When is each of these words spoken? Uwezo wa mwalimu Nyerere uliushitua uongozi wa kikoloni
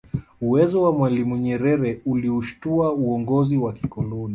Uwezo 0.41 0.81
wa 0.81 0.91
mwalimu 0.91 1.37
Nyerere 1.37 2.01
uliushitua 2.05 2.93
uongozi 2.93 3.57
wa 3.57 3.73
kikoloni 3.73 4.29